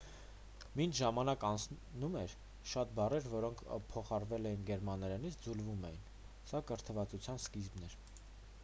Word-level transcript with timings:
մինչ 0.79 0.93
ժամանակն 0.99 1.47
անցնում 1.57 2.15
էր 2.21 2.33
շատ 2.71 2.95
բառեր 3.01 3.27
որոնք 3.35 3.61
փոխառվել 3.93 4.49
էին 4.53 4.65
գերմաներենից 4.71 5.39
ձուլվում 5.45 5.87
էին 5.93 6.03
սա 6.53 6.65
կրթվածության 6.73 7.43
սկիզբն 7.47 7.89
էր 7.93 7.99